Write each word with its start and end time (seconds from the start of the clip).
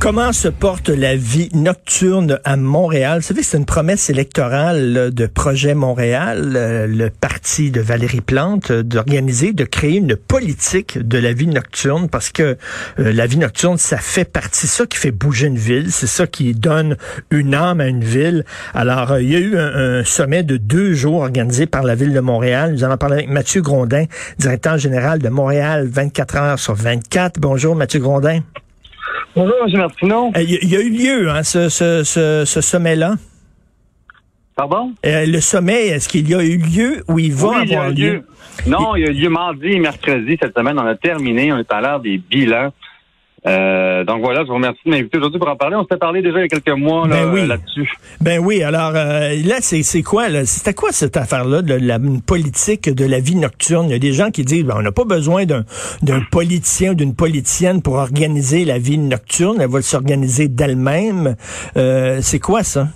Comment 0.00 0.32
se 0.32 0.46
porte 0.46 0.90
la 0.90 1.16
vie 1.16 1.50
nocturne 1.54 2.38
à 2.44 2.56
Montréal? 2.56 3.18
Vous 3.18 3.26
savez, 3.26 3.42
c'est 3.42 3.58
une 3.58 3.64
promesse 3.64 4.10
électorale 4.10 5.10
de 5.12 5.26
Projet 5.26 5.74
Montréal, 5.74 6.52
euh, 6.54 6.86
le 6.86 7.10
parti 7.10 7.72
de 7.72 7.80
Valérie 7.80 8.20
Plante, 8.20 8.70
euh, 8.70 8.84
d'organiser, 8.84 9.52
de 9.52 9.64
créer 9.64 9.96
une 9.96 10.14
politique 10.14 10.98
de 10.98 11.18
la 11.18 11.32
vie 11.32 11.48
nocturne 11.48 12.08
parce 12.08 12.30
que 12.30 12.56
euh, 13.00 13.12
la 13.12 13.26
vie 13.26 13.38
nocturne, 13.38 13.76
ça 13.76 13.96
fait 13.96 14.24
partie, 14.24 14.68
ça 14.68 14.86
qui 14.86 14.98
fait 14.98 15.10
bouger 15.10 15.48
une 15.48 15.58
ville, 15.58 15.90
c'est 15.90 16.06
ça 16.06 16.28
qui 16.28 16.54
donne 16.54 16.96
une 17.32 17.52
âme 17.52 17.80
à 17.80 17.88
une 17.88 18.04
ville. 18.04 18.44
Alors, 18.74 19.18
il 19.18 19.28
y 19.28 19.34
a 19.34 19.40
eu 19.40 19.58
un, 19.58 19.98
un 19.98 20.04
sommet 20.04 20.44
de 20.44 20.58
deux 20.58 20.94
jours 20.94 21.22
organisé 21.22 21.66
par 21.66 21.82
la 21.82 21.96
ville 21.96 22.12
de 22.12 22.20
Montréal. 22.20 22.72
Nous 22.72 22.84
allons 22.84 22.98
parler 22.98 23.16
avec 23.16 23.30
Mathieu 23.30 23.62
Grondin, 23.62 24.04
directeur 24.38 24.78
général 24.78 25.18
de 25.18 25.28
Montréal 25.28 25.88
24 25.90 26.36
heures 26.36 26.58
sur 26.60 26.74
24. 26.74 27.40
Bonjour, 27.40 27.74
Mathieu 27.74 27.98
Grondin. 27.98 28.42
Bonjour, 29.36 29.54
M. 29.66 29.76
Martineau. 29.78 30.32
Euh, 30.36 30.42
Il 30.42 30.68
y, 30.68 30.76
a 30.76 30.80
eu 30.80 30.90
lieu, 30.90 31.30
hein, 31.30 31.42
ce, 31.42 31.68
ce, 31.68 32.02
ce, 32.04 32.44
ce 32.44 32.60
sommet-là. 32.60 33.14
Pardon? 34.56 34.92
Euh, 35.06 35.26
le 35.26 35.40
sommet, 35.40 35.88
est-ce 35.88 36.08
qu'il 36.08 36.28
y 36.28 36.34
a 36.34 36.42
eu 36.42 36.56
lieu 36.58 37.04
ou 37.08 37.18
il 37.18 37.32
va 37.32 37.48
Oui, 37.48 37.56
il 37.64 37.70
y 37.70 37.74
a 37.74 37.78
avoir 37.78 37.92
eu 37.92 37.94
lieu? 37.94 38.12
lieu. 38.14 38.24
Non, 38.66 38.96
il 38.96 39.02
y 39.02 39.06
a 39.06 39.10
eu 39.10 39.12
lieu 39.14 39.28
mardi 39.28 39.68
et 39.68 39.78
mercredi 39.78 40.36
cette 40.40 40.56
semaine. 40.56 40.78
On 40.78 40.86
a 40.86 40.96
terminé. 40.96 41.52
On 41.52 41.58
est 41.58 41.72
à 41.72 41.80
l'heure 41.80 42.00
des 42.00 42.18
bilans. 42.18 42.72
Euh, 43.48 44.04
donc 44.04 44.20
voilà, 44.22 44.42
je 44.42 44.48
vous 44.48 44.54
remercie 44.54 44.78
de 44.84 44.90
m'inviter 44.90 45.18
aujourd'hui 45.18 45.38
pour 45.38 45.48
en 45.48 45.56
parler. 45.56 45.76
On 45.76 45.82
s'était 45.82 45.96
parlé 45.96 46.22
déjà 46.22 46.38
il 46.38 46.42
y 46.42 46.44
a 46.44 46.48
quelques 46.48 46.78
mois 46.78 47.08
là, 47.08 47.16
Ben 47.24 47.32
oui. 47.32 47.46
là-dessus. 47.46 47.90
Ben 48.20 48.38
oui, 48.40 48.62
alors 48.62 48.92
euh, 48.94 49.34
là, 49.44 49.56
c'est 49.60 49.82
c'est 49.82 50.02
quoi? 50.02 50.28
là? 50.28 50.44
C'était 50.44 50.74
quoi 50.74 50.92
cette 50.92 51.16
affaire-là 51.16 51.62
de 51.62 51.74
la 51.74 51.98
politique 52.26 52.88
de 52.94 53.04
la 53.06 53.20
vie 53.20 53.36
nocturne? 53.36 53.86
Il 53.88 53.92
y 53.92 53.96
a 53.96 53.98
des 53.98 54.12
gens 54.12 54.30
qui 54.30 54.44
disent 54.44 54.64
ben, 54.64 54.74
on 54.78 54.82
n'a 54.82 54.92
pas 54.92 55.04
besoin 55.04 55.46
d'un 55.46 55.64
d'un 56.02 56.20
politicien 56.30 56.92
ou 56.92 56.94
d'une 56.94 57.14
politicienne 57.14 57.80
pour 57.82 57.94
organiser 57.94 58.64
la 58.64 58.78
vie 58.78 58.98
nocturne. 58.98 59.58
Elle 59.60 59.70
va 59.70 59.82
s'organiser 59.82 60.48
d'elle-même. 60.48 61.36
Euh, 61.76 62.18
c'est 62.20 62.38
quoi 62.40 62.62
ça? 62.62 62.88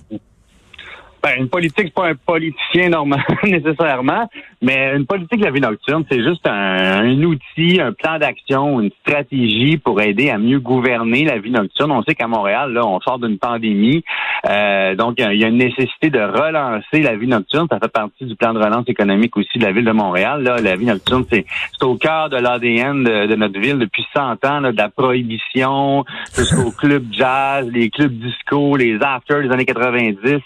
Ben, 1.23 1.39
une 1.39 1.49
politique, 1.49 1.85
c'est 1.87 1.95
pas 1.95 2.09
un 2.09 2.15
politicien 2.17 2.89
normal 2.89 3.23
nécessairement, 3.45 4.29
mais 4.61 4.93
une 4.97 5.07
politique 5.07 5.39
de 5.39 5.45
la 5.45 5.53
vie 5.53 5.61
nocturne, 5.61 6.05
c'est 6.11 6.23
juste 6.23 6.45
un, 6.49 7.05
un 7.05 7.23
outil, 7.23 7.81
un 7.81 7.93
plan 7.93 8.19
d'action, 8.19 8.81
une 8.81 8.91
stratégie 9.03 9.77
pour 9.77 10.01
aider 10.01 10.31
à 10.31 10.39
mieux 10.39 10.59
gouverner 10.59 11.25
la 11.25 11.39
vie 11.39 11.53
nocturne. 11.53 11.93
On 11.93 12.03
sait 12.03 12.17
qu'à 12.17 12.27
Montréal, 12.27 12.73
là, 12.73 12.85
on 12.85 13.01
sort 13.01 13.21
d'une 13.21 13.39
pandémie, 13.39 14.03
euh, 14.49 14.97
donc 14.97 15.15
il 15.19 15.39
y 15.39 15.45
a 15.45 15.49
une 15.49 15.59
nécessité 15.59 16.11
de 16.11 16.19
relancer 16.19 17.01
la 17.01 17.15
vie 17.15 17.29
nocturne. 17.29 17.69
Ça 17.71 17.79
fait 17.79 17.93
partie 17.93 18.25
du 18.25 18.35
plan 18.35 18.53
de 18.53 18.59
relance 18.59 18.89
économique 18.89 19.37
aussi 19.37 19.59
de 19.59 19.65
la 19.65 19.71
ville 19.71 19.85
de 19.85 19.93
Montréal. 19.93 20.43
Là, 20.43 20.57
la 20.61 20.75
vie 20.75 20.87
nocturne, 20.87 21.25
c'est 21.31 21.47
au 21.83 21.95
cœur 21.95 22.31
de 22.31 22.37
l'ADN 22.37 23.05
de, 23.05 23.27
de 23.27 23.35
notre 23.37 23.61
ville 23.61 23.79
depuis 23.79 24.05
100 24.13 24.45
ans, 24.45 24.59
là, 24.59 24.73
de 24.73 24.77
la 24.77 24.89
prohibition 24.89 26.05
jusqu'aux 26.37 26.73
clubs 26.73 27.07
jazz, 27.13 27.69
les 27.73 27.91
clubs 27.91 28.13
disco, 28.13 28.77
les 28.77 28.99
afters 29.01 29.43
des 29.43 29.51
années 29.51 29.67
90. 29.67 30.41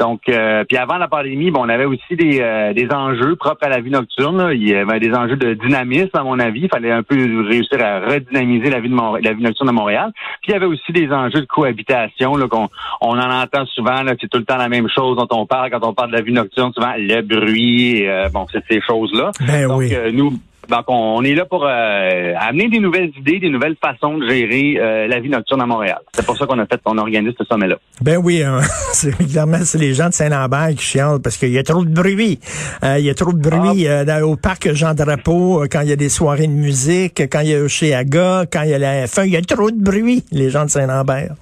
Donc, 0.00 0.22
euh, 0.28 0.64
puis 0.68 0.76
avant 0.76 0.96
la 0.98 1.06
pandémie, 1.08 1.50
bon, 1.50 1.60
on 1.64 1.68
avait 1.68 1.84
aussi 1.84 2.16
des, 2.16 2.40
euh, 2.40 2.72
des 2.72 2.88
enjeux 2.92 3.36
propres 3.36 3.64
à 3.64 3.68
la 3.68 3.80
vie 3.80 3.90
nocturne. 3.90 4.36
là. 4.38 4.52
Il 4.52 4.68
y 4.68 4.74
avait 4.74 4.98
des 5.00 5.12
enjeux 5.14 5.36
de 5.36 5.54
dynamisme, 5.54 6.10
à 6.14 6.22
mon 6.24 6.38
avis. 6.38 6.62
Il 6.62 6.68
fallait 6.68 6.90
un 6.90 7.02
peu 7.02 7.16
réussir 7.48 7.78
à 7.84 8.00
redynamiser 8.00 8.70
la 8.70 8.80
vie, 8.80 8.88
de 8.88 8.94
Mont- 8.94 9.16
la 9.22 9.32
vie 9.32 9.42
nocturne 9.42 9.68
de 9.68 9.72
Montréal. 9.74 10.10
Puis 10.42 10.50
il 10.50 10.52
y 10.52 10.54
avait 10.54 10.66
aussi 10.66 10.92
des 10.92 11.08
enjeux 11.12 11.40
de 11.40 11.46
cohabitation, 11.46 12.36
là, 12.36 12.48
qu'on 12.48 12.68
on 13.00 13.18
en 13.18 13.30
entend 13.42 13.64
souvent. 13.66 14.02
Là, 14.02 14.14
c'est 14.20 14.28
tout 14.28 14.38
le 14.38 14.44
temps 14.44 14.56
la 14.56 14.68
même 14.68 14.88
chose 14.88 15.16
dont 15.16 15.28
on 15.30 15.46
parle 15.46 15.70
quand 15.70 15.84
on 15.86 15.94
parle 15.94 16.10
de 16.10 16.16
la 16.16 16.22
vie 16.22 16.32
nocturne. 16.32 16.72
Souvent, 16.74 16.92
le 16.96 17.20
bruit, 17.22 18.06
euh, 18.08 18.28
bon, 18.30 18.46
c'est 18.52 18.62
ces 18.70 18.80
choses-là. 18.80 19.30
Ben 19.46 19.68
Donc, 19.68 19.78
oui. 19.78 19.90
euh, 19.94 20.10
nous, 20.12 20.32
donc, 20.68 20.84
on 20.88 21.22
est 21.24 21.34
là 21.34 21.44
pour 21.44 21.64
euh, 21.64 22.34
amener 22.38 22.68
des 22.68 22.78
nouvelles 22.78 23.10
idées, 23.18 23.40
des 23.40 23.50
nouvelles 23.50 23.76
façons 23.82 24.18
de 24.18 24.28
gérer 24.28 24.78
euh, 24.78 25.08
la 25.08 25.18
vie 25.18 25.28
nocturne 25.28 25.60
à 25.60 25.66
Montréal. 25.66 25.98
C'est 26.14 26.24
pour 26.24 26.36
ça 26.36 26.46
qu'on 26.46 26.58
a 26.58 26.66
fait, 26.66 26.80
on 26.84 26.98
organise 26.98 27.34
ce 27.36 27.44
sommet-là. 27.44 27.76
Ben 28.00 28.18
oui, 28.18 28.42
hein, 28.42 28.60
c'est 28.92 29.08
évidemment 29.20 29.58
c'est 29.64 29.78
les 29.78 29.92
gens 29.92 30.08
de 30.08 30.14
Saint-Lambert 30.14 30.70
qui 30.76 30.84
chialent 30.84 31.20
parce 31.20 31.36
qu'il 31.36 31.50
y 31.50 31.58
a 31.58 31.62
trop 31.62 31.84
de 31.84 31.90
bruit. 31.90 32.38
Euh, 32.84 32.98
il 32.98 33.04
y 33.04 33.10
a 33.10 33.14
trop 33.14 33.32
de 33.32 33.38
bruit 33.38 33.86
euh, 33.88 34.24
au 34.24 34.36
parc 34.36 34.72
Jean 34.72 34.94
Drapeau 34.94 35.62
euh, 35.62 35.68
quand 35.70 35.80
il 35.80 35.88
y 35.88 35.92
a 35.92 35.96
des 35.96 36.08
soirées 36.08 36.46
de 36.46 36.52
musique, 36.52 37.22
quand 37.30 37.40
il 37.40 37.48
y 37.48 37.54
a 37.54 37.66
chez 37.68 37.94
Aga, 37.94 38.44
quand 38.50 38.62
il 38.62 38.70
y 38.70 38.74
a 38.74 38.78
la 38.78 39.06
fin, 39.06 39.24
il 39.24 39.32
y 39.32 39.36
a 39.36 39.42
trop 39.42 39.70
de 39.70 39.82
bruit. 39.82 40.24
Les 40.30 40.50
gens 40.50 40.64
de 40.64 40.70
Saint-Lambert. 40.70 41.34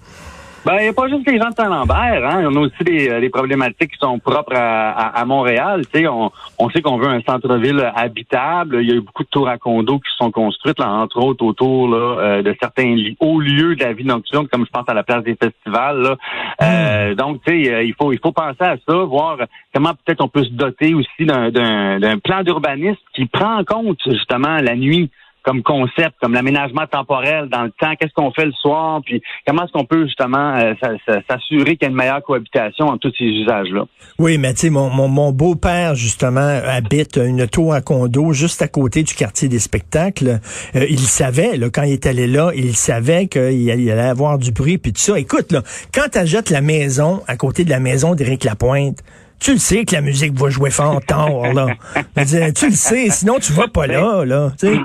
Ben, 0.62 0.76
il 0.78 0.82
n'y 0.82 0.88
a 0.88 0.92
pas 0.92 1.08
juste 1.08 1.26
les 1.26 1.38
gens 1.38 1.48
de 1.48 1.54
Saint-Lambert, 1.54 2.22
hein. 2.22 2.44
On 2.46 2.54
a 2.56 2.60
aussi 2.60 2.84
des, 2.84 3.08
euh, 3.08 3.18
des 3.18 3.30
problématiques 3.30 3.92
qui 3.92 3.98
sont 3.98 4.18
propres 4.18 4.54
à, 4.54 4.90
à, 4.90 5.20
à 5.20 5.24
Montréal. 5.24 5.86
Tu 5.90 6.00
sais, 6.00 6.06
on, 6.06 6.30
on 6.58 6.68
sait 6.68 6.82
qu'on 6.82 6.98
veut 6.98 7.08
un 7.08 7.22
centre-ville 7.22 7.90
habitable. 7.96 8.80
Il 8.82 8.88
y 8.90 8.92
a 8.92 8.96
eu 8.96 9.00
beaucoup 9.00 9.24
de 9.24 9.28
tours 9.30 9.48
à 9.48 9.56
condos 9.56 10.00
qui 10.00 10.10
sont 10.18 10.30
construites, 10.30 10.78
là, 10.78 10.90
entre 10.90 11.16
autres 11.22 11.46
autour 11.46 11.88
là, 11.88 11.96
euh, 11.96 12.42
de 12.42 12.54
certains 12.60 12.94
hauts 13.20 13.40
lieux 13.40 13.74
de 13.74 13.82
la 13.82 13.94
vie 13.94 14.04
nocturne, 14.04 14.48
comme 14.48 14.66
je 14.66 14.70
pense 14.70 14.86
à 14.86 14.92
la 14.92 15.02
place 15.02 15.24
des 15.24 15.34
festivals. 15.34 16.02
Là. 16.02 16.16
Euh, 16.62 17.14
donc, 17.14 17.40
tu 17.46 17.64
sais, 17.64 17.72
euh, 17.72 17.82
il 17.82 17.94
faut 17.94 18.12
il 18.12 18.18
faut 18.18 18.32
penser 18.32 18.62
à 18.62 18.76
ça, 18.86 18.94
voir 19.04 19.38
comment 19.74 19.92
peut-être 20.04 20.22
on 20.22 20.28
peut 20.28 20.44
se 20.44 20.52
doter 20.52 20.92
aussi 20.92 21.24
d'un 21.24 21.50
d'un 21.50 21.98
d'un 22.00 22.18
plan 22.18 22.42
d'urbanisme 22.42 23.00
qui 23.14 23.24
prend 23.24 23.60
en 23.60 23.64
compte 23.64 23.98
justement 24.06 24.58
la 24.58 24.76
nuit 24.76 25.10
comme 25.42 25.62
concept, 25.62 26.12
comme 26.20 26.32
l'aménagement 26.34 26.86
temporel 26.86 27.48
dans 27.48 27.62
le 27.64 27.70
temps, 27.70 27.94
qu'est-ce 27.98 28.12
qu'on 28.14 28.30
fait 28.32 28.44
le 28.46 28.52
soir, 28.52 29.00
puis 29.04 29.22
comment 29.46 29.64
est-ce 29.64 29.72
qu'on 29.72 29.84
peut 29.84 30.04
justement 30.04 30.56
euh, 30.56 30.74
sa- 30.82 30.96
sa- 31.06 31.20
s'assurer 31.28 31.76
qu'il 31.76 31.82
y 31.82 31.84
a 31.86 31.88
une 31.88 31.96
meilleure 31.96 32.22
cohabitation 32.22 32.86
entre 32.86 33.08
tous 33.08 33.14
ces 33.18 33.24
usages-là? 33.24 33.84
Oui, 34.18 34.38
mais 34.38 34.52
tu 34.54 34.60
sais, 34.60 34.70
mon, 34.70 34.90
mon, 34.90 35.08
mon 35.08 35.32
beau-père, 35.32 35.94
justement, 35.94 36.60
habite 36.64 37.16
une 37.16 37.46
tour 37.46 37.72
à 37.74 37.80
condo 37.80 38.32
juste 38.32 38.62
à 38.62 38.68
côté 38.68 39.02
du 39.02 39.14
quartier 39.14 39.48
des 39.48 39.58
spectacles. 39.58 40.40
Euh, 40.76 40.86
il 40.88 40.98
savait, 41.00 41.56
là, 41.56 41.68
quand 41.72 41.82
il 41.82 41.92
est 41.92 42.06
allé 42.06 42.26
là, 42.26 42.50
il 42.54 42.74
savait 42.76 43.26
qu'il 43.26 43.70
allait 43.70 44.00
avoir 44.00 44.38
du 44.38 44.52
bruit, 44.52 44.78
puis 44.78 44.92
tout 44.92 45.00
ça. 45.00 45.18
Écoute, 45.18 45.52
là, 45.52 45.62
quand 45.94 46.08
tu 46.12 46.18
achètes 46.18 46.50
la 46.50 46.60
maison 46.60 47.22
à 47.26 47.36
côté 47.36 47.64
de 47.64 47.70
la 47.70 47.80
maison 47.80 48.14
d'Éric 48.14 48.44
Lapointe, 48.44 48.98
tu 49.42 49.52
le 49.52 49.58
sais 49.58 49.86
que 49.86 49.94
la 49.94 50.02
musique 50.02 50.34
va 50.38 50.50
jouer 50.50 50.70
fort 50.70 51.00
tard, 51.00 51.54
là. 51.54 51.68
Tu 52.54 52.66
le 52.66 52.72
sais, 52.74 53.08
sinon 53.08 53.38
tu 53.38 53.54
vas 53.54 53.68
pas 53.68 53.86
là, 53.86 54.24
là, 54.26 54.52
tu 54.60 54.66
sais. 54.66 54.78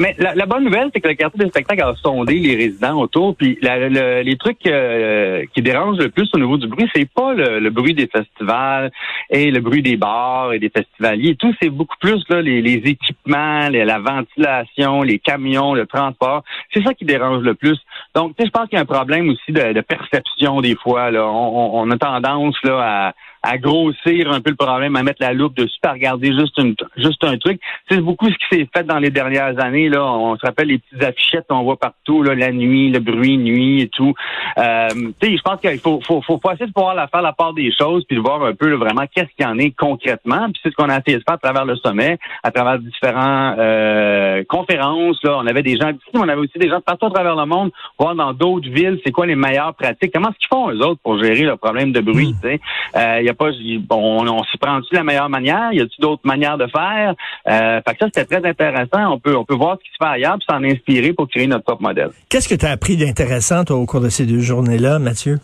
Mais 0.00 0.16
la, 0.18 0.34
la 0.34 0.46
bonne 0.46 0.64
nouvelle, 0.64 0.88
c'est 0.94 1.00
que 1.00 1.08
le 1.08 1.14
quartier 1.14 1.44
des 1.44 1.50
spectacles 1.50 1.82
a 1.82 1.94
sondé 2.02 2.34
les 2.36 2.56
résidents 2.56 2.98
autour, 2.98 3.36
puis 3.36 3.58
la- 3.60 3.88
le- 3.90 4.22
les 4.22 4.36
trucs 4.38 4.66
euh, 4.66 5.44
qui 5.54 5.60
dérangent 5.60 5.98
le 5.98 6.08
plus 6.08 6.28
au 6.34 6.38
niveau 6.38 6.56
du 6.56 6.66
bruit, 6.66 6.88
c'est 6.94 7.08
pas 7.08 7.34
le, 7.34 7.60
le 7.60 7.70
bruit 7.70 7.92
des 7.94 8.06
festivals 8.06 8.90
et 9.28 9.50
le 9.50 9.60
bruit 9.60 9.82
des 9.82 9.98
bars 9.98 10.54
et 10.54 10.58
des 10.58 10.70
festivaliers. 10.70 11.36
Tout, 11.36 11.54
c'est 11.60 11.68
beaucoup 11.68 11.96
plus 12.00 12.24
là, 12.30 12.40
les, 12.40 12.62
les 12.62 12.80
équipements, 12.90 13.68
la 13.68 13.98
ventilation, 13.98 15.02
les 15.02 15.18
camions, 15.18 15.74
le 15.74 15.86
transport. 15.86 16.44
C'est 16.72 16.82
ça 16.82 16.94
qui 16.94 17.04
dérange 17.04 17.42
le 17.42 17.54
plus. 17.54 17.78
Donc, 18.14 18.34
je 18.42 18.48
pense 18.50 18.68
qu'il 18.68 18.76
y 18.76 18.78
a 18.78 18.82
un 18.82 18.86
problème 18.86 19.28
aussi 19.28 19.52
de, 19.52 19.72
de 19.74 19.80
perception 19.82 20.60
des 20.62 20.76
fois. 20.76 21.10
Là. 21.10 21.26
On, 21.26 21.76
on- 21.76 21.80
on 21.82 21.90
a 21.90 21.98
tendance 21.98 22.56
là 22.64 22.78
à 23.08 23.12
à 23.42 23.58
grossir 23.58 24.30
un 24.30 24.40
peu 24.40 24.50
le 24.50 24.56
problème, 24.56 24.96
à 24.96 25.02
mettre 25.02 25.22
la 25.22 25.32
loupe 25.32 25.56
dessus, 25.56 25.78
à 25.82 25.92
regarder 25.92 26.32
juste 26.32 26.58
une, 26.58 26.74
juste 26.96 27.24
un 27.24 27.38
truc. 27.38 27.60
C'est 27.88 28.00
beaucoup 28.00 28.26
ce 28.26 28.34
qui 28.34 28.56
s'est 28.56 28.68
fait 28.74 28.84
dans 28.84 28.98
les 28.98 29.10
dernières 29.10 29.58
années. 29.62 29.88
Là, 29.88 30.04
on 30.04 30.36
se 30.36 30.44
rappelle 30.44 30.68
les 30.68 30.78
petites 30.78 31.02
affichettes 31.02 31.46
qu'on 31.48 31.62
voit 31.62 31.78
partout, 31.78 32.22
là, 32.22 32.34
la 32.34 32.52
nuit, 32.52 32.90
le 32.90 32.98
bruit 32.98 33.38
nuit 33.38 33.82
et 33.82 33.88
tout. 33.88 34.14
Euh, 34.58 34.88
tu 35.20 35.28
sais, 35.28 35.36
je 35.36 35.42
pense 35.42 35.60
qu'il 35.60 35.78
faut, 35.78 36.00
faut, 36.06 36.20
faut, 36.22 36.38
faut 36.42 36.50
essayer 36.52 36.66
de 36.66 36.72
pouvoir 36.72 36.94
la 36.94 37.08
faire 37.08 37.22
la 37.22 37.32
part 37.32 37.54
des 37.54 37.72
choses, 37.72 38.04
puis 38.06 38.16
de 38.16 38.22
voir 38.22 38.42
un 38.44 38.54
peu 38.54 38.68
là, 38.68 38.76
vraiment 38.76 39.04
qu'est-ce 39.12 39.30
qu'il 39.36 39.46
y 39.46 39.48
en 39.48 39.58
est 39.58 39.70
concrètement. 39.70 40.46
Puis 40.50 40.60
c'est 40.62 40.70
ce 40.70 40.74
qu'on 40.74 40.90
a 40.90 40.98
essayé 40.98 41.18
de 41.18 41.22
faire 41.26 41.34
à 41.34 41.38
travers 41.38 41.64
le 41.64 41.76
sommet, 41.76 42.18
à 42.42 42.50
travers 42.50 42.78
différentes 42.78 43.58
euh, 43.58 44.44
conférences. 44.48 45.22
Là, 45.22 45.38
on 45.38 45.46
avait 45.46 45.62
des 45.62 45.76
gens 45.76 45.92
d'ici, 45.92 46.10
on 46.14 46.28
avait 46.28 46.40
aussi 46.40 46.58
des 46.58 46.68
gens 46.68 46.78
de 46.78 46.82
partout 46.82 47.06
à 47.06 47.10
travers 47.10 47.36
le 47.36 47.46
monde, 47.46 47.70
voir 47.98 48.14
dans 48.14 48.32
d'autres 48.32 48.68
villes, 48.68 49.00
c'est 49.04 49.12
quoi 49.12 49.26
les 49.26 49.36
meilleures 49.36 49.74
pratiques, 49.74 50.12
comment 50.12 50.28
est-ce 50.28 50.38
qu'ils 50.38 50.48
font 50.48 50.70
eux 50.70 50.84
autres 50.84 51.00
pour 51.02 51.22
gérer 51.22 51.42
le 51.42 51.56
problème 51.56 51.92
de 51.92 52.00
bruit. 52.00 52.34
tu 52.42 52.48
sais. 52.48 52.60
Euh, 52.96 53.22
y 53.22 53.28
a 53.28 53.29
pas, 53.34 53.50
bon, 53.88 54.22
on, 54.22 54.28
on 54.28 54.44
s'y 54.44 54.58
prend-tu 54.58 54.90
de 54.92 54.96
la 54.96 55.04
meilleure 55.04 55.28
manière? 55.28 55.72
Y 55.72 55.80
a-t-il 55.80 56.02
d'autres 56.02 56.26
manières 56.26 56.58
de 56.58 56.66
faire? 56.66 57.14
Euh, 57.48 57.80
fait 57.86 57.94
que 57.94 57.98
ça, 58.00 58.06
c'était 58.14 58.24
très 58.24 58.48
intéressant. 58.48 59.12
On 59.12 59.18
peut, 59.18 59.36
on 59.36 59.44
peut 59.44 59.54
voir 59.54 59.76
ce 59.78 59.84
qui 59.84 59.90
se 59.90 60.04
fait 60.04 60.10
ailleurs, 60.10 60.36
puis 60.38 60.46
s'en 60.48 60.62
inspirer 60.64 61.12
pour 61.12 61.28
créer 61.28 61.46
notre 61.46 61.64
propre 61.64 61.82
modèle. 61.82 62.10
Qu'est-ce 62.28 62.48
que 62.48 62.54
tu 62.54 62.66
as 62.66 62.70
appris 62.70 62.96
d'intéressant, 62.96 63.64
au 63.70 63.86
cours 63.86 64.00
de 64.00 64.08
ces 64.08 64.26
deux 64.26 64.40
journées-là, 64.40 64.98
Mathieu? 64.98 65.38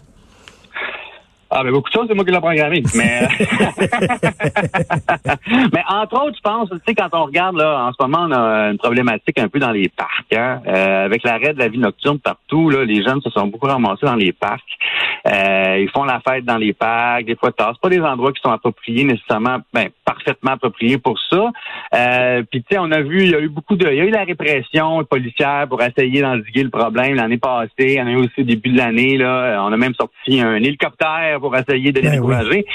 Ah, 1.49 1.63
ben 1.63 1.71
beaucoup 1.71 1.89
de 1.89 1.95
choses, 1.95 2.07
c'est 2.09 2.15
moi 2.15 2.25
qui 2.25 2.33
l'ai 2.33 2.41
programmé. 2.41 2.83
Mais, 2.97 3.21
mais 5.73 5.83
entre 5.89 6.25
autres, 6.25 6.37
je 6.37 6.43
pense, 6.43 6.69
tu 6.71 6.77
sais, 6.89 6.95
quand 6.95 7.09
on 7.13 7.27
regarde, 7.27 7.57
là, 7.57 7.87
en 7.87 7.93
ce 7.93 7.97
moment, 8.01 8.27
on 8.29 8.33
a 8.33 8.71
une 8.71 8.79
problématique 8.79 9.39
un 9.39 9.47
peu 9.49 9.61
dans 9.61 9.71
les 9.71 9.89
parcs. 9.89 10.33
Hein? 10.33 10.61
Euh, 10.67 11.05
avec 11.05 11.23
l'arrêt 11.23 11.55
de 11.55 11.61
la 11.61 11.69
vie 11.69 11.79
nocturne 11.79 12.19
partout, 12.19 12.69
là, 12.69 12.85
les 12.85 13.05
jeunes 13.05 13.21
se 13.21 13.31
sont 13.31 13.47
beaucoup 13.47 13.67
ramassés 13.67 14.07
dans 14.07 14.17
les 14.17 14.33
parcs. 14.33 14.61
Euh, 15.29 15.79
ils 15.79 15.89
font 15.91 16.03
la 16.03 16.21
fête 16.21 16.45
dans 16.45 16.57
les 16.57 16.73
parcs, 16.73 17.25
des 17.25 17.37
fois 17.37 17.53
tard. 17.53 17.75
C'est 17.75 17.81
pas 17.81 17.95
des 17.95 18.03
endroits 18.03 18.33
qui 18.33 18.41
sont 18.43 18.51
appropriés 18.51 19.05
nécessairement, 19.05 19.59
ben, 19.73 19.91
parfaitement 20.05 20.51
appropriés 20.53 20.99
pour 20.99 21.17
ça. 21.31 21.53
Euh, 21.95 22.43
Puis 22.51 22.63
tu 22.63 22.75
sais, 22.75 22.81
on 22.81 22.91
a 22.91 23.03
vu, 23.03 23.23
il 23.23 23.31
y 23.31 23.37
a 23.37 23.41
eu 23.41 23.49
beaucoup 23.49 23.77
de, 23.77 23.89
il 23.89 23.97
y 23.97 24.01
a 24.01 24.05
eu 24.05 24.11
la 24.11 24.25
répression 24.25 25.05
policière 25.05 25.69
pour 25.69 25.81
essayer 25.83 26.23
d'endiguer 26.23 26.65
le 26.65 26.71
problème 26.71 27.15
l'année 27.15 27.39
passée. 27.39 27.71
Il 27.79 27.95
y 27.95 28.03
en 28.03 28.09
a 28.09 28.11
eu 28.11 28.17
aussi 28.17 28.41
au 28.41 28.45
début 28.45 28.71
de 28.71 28.79
l'année. 28.79 29.17
Là, 29.17 29.63
on 29.63 29.73
a 29.73 29.77
même 29.77 29.95
sorti 29.95 30.41
un 30.41 30.57
hélicoptère 30.57 31.36
pour 31.41 31.57
essayer 31.57 31.93
de 31.93 32.01
les 32.01 32.09
Ben 32.09 32.15
décourager. 32.15 32.67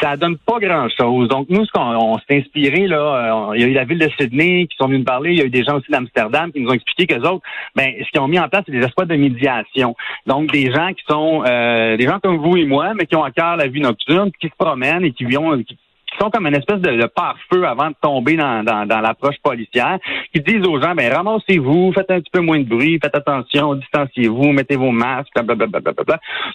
Ça 0.00 0.16
donne 0.16 0.36
pas 0.38 0.58
grand-chose. 0.58 1.28
Donc 1.28 1.48
nous, 1.48 1.64
ce 1.64 1.70
qu'on 1.72 1.80
on 1.80 2.18
s'est 2.18 2.38
inspiré 2.38 2.86
là, 2.86 3.50
euh, 3.50 3.56
il 3.56 3.62
y 3.62 3.64
a 3.64 3.66
eu 3.68 3.72
la 3.72 3.84
ville 3.84 3.98
de 3.98 4.10
Sydney 4.18 4.66
qui 4.66 4.76
sont 4.76 4.86
venus 4.86 5.00
nous 5.00 5.04
parler. 5.04 5.32
Il 5.32 5.38
y 5.38 5.42
a 5.42 5.44
eu 5.44 5.50
des 5.50 5.64
gens 5.64 5.76
aussi 5.76 5.90
d'Amsterdam 5.90 6.52
qui 6.52 6.60
nous 6.60 6.70
ont 6.70 6.74
expliqué 6.74 7.06
que 7.06 7.20
autres, 7.20 7.42
ben 7.74 7.92
ce 8.00 8.10
qu'ils 8.10 8.20
ont 8.20 8.28
mis 8.28 8.38
en 8.38 8.48
place, 8.48 8.62
c'est 8.66 8.72
des 8.72 8.84
espoirs 8.84 9.06
de 9.06 9.16
médiation. 9.16 9.94
Donc 10.26 10.50
des 10.52 10.72
gens 10.72 10.92
qui 10.92 11.02
sont 11.08 11.42
euh, 11.46 11.96
des 11.96 12.06
gens 12.06 12.18
comme 12.20 12.38
vous 12.38 12.56
et 12.56 12.64
moi, 12.64 12.94
mais 12.94 13.06
qui 13.06 13.16
ont 13.16 13.24
à 13.24 13.30
cœur 13.30 13.56
la 13.56 13.66
vie 13.66 13.80
nocturne, 13.80 14.30
qui 14.40 14.48
se 14.48 14.56
promènent 14.56 15.04
et 15.04 15.12
qui 15.12 15.24
vont 15.24 15.62
qui, 15.62 15.76
qui 16.10 16.18
sont 16.18 16.30
comme 16.30 16.46
une 16.46 16.56
espèce 16.56 16.80
de, 16.80 16.90
de 17.00 17.06
pare-feu 17.06 17.64
avant 17.66 17.88
de 17.88 17.94
tomber 18.00 18.36
dans, 18.36 18.62
dans, 18.64 18.86
dans 18.86 19.00
l'approche 19.00 19.36
policière, 19.42 19.98
qui 20.34 20.40
disent 20.40 20.66
aux 20.66 20.80
gens, 20.80 20.94
ben 20.94 21.12
ramassez-vous, 21.12 21.92
faites 21.94 22.10
un 22.10 22.20
petit 22.20 22.30
peu 22.32 22.40
moins 22.40 22.58
de 22.58 22.64
bruit, 22.68 22.98
faites 23.02 23.14
attention, 23.16 23.74
distanciez-vous, 23.74 24.52
mettez 24.52 24.76
vos 24.76 24.90
masques, 24.90 25.32
blablabla. 25.42 25.80